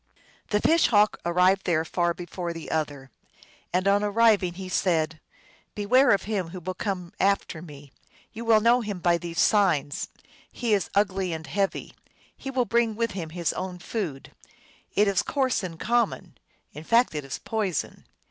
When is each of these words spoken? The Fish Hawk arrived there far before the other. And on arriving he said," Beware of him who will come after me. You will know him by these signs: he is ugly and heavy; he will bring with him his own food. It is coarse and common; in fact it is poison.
The 0.49 0.59
Fish 0.59 0.87
Hawk 0.87 1.19
arrived 1.27 1.67
there 1.67 1.85
far 1.85 2.15
before 2.15 2.53
the 2.53 2.71
other. 2.71 3.11
And 3.71 3.87
on 3.87 4.03
arriving 4.03 4.55
he 4.55 4.67
said," 4.67 5.19
Beware 5.75 6.09
of 6.09 6.23
him 6.23 6.47
who 6.49 6.59
will 6.59 6.73
come 6.73 7.13
after 7.19 7.61
me. 7.61 7.91
You 8.33 8.43
will 8.43 8.61
know 8.61 8.81
him 8.81 8.97
by 8.97 9.19
these 9.19 9.39
signs: 9.39 10.07
he 10.51 10.73
is 10.73 10.89
ugly 10.95 11.33
and 11.33 11.45
heavy; 11.45 11.93
he 12.35 12.49
will 12.49 12.65
bring 12.65 12.95
with 12.95 13.11
him 13.11 13.29
his 13.29 13.53
own 13.53 13.77
food. 13.77 14.31
It 14.95 15.07
is 15.07 15.21
coarse 15.21 15.61
and 15.61 15.79
common; 15.79 16.35
in 16.73 16.83
fact 16.83 17.13
it 17.13 17.23
is 17.23 17.37
poison. 17.37 18.05